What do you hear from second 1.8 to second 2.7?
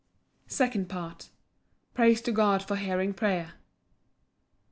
Praise to God